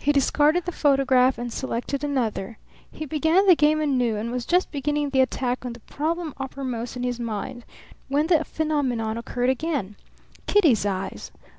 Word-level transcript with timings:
He 0.00 0.10
discarded 0.10 0.64
the 0.64 0.72
photograph 0.72 1.36
and 1.36 1.52
selected 1.52 2.02
another. 2.02 2.56
He 2.90 3.04
began 3.04 3.46
the 3.46 3.54
game 3.54 3.78
anew 3.78 4.16
and 4.16 4.30
was 4.32 4.46
just 4.46 4.70
beginning 4.72 5.10
the 5.10 5.20
attack 5.20 5.66
on 5.66 5.74
the 5.74 5.80
problem 5.80 6.32
uppermost 6.40 6.96
in 6.96 7.02
his 7.02 7.20
mind 7.20 7.66
when 8.08 8.28
the 8.28 8.42
phenomenon 8.46 9.18
occurred 9.18 9.50
again. 9.50 9.96
Kitty's 10.46 10.86
eyes! 10.86 11.30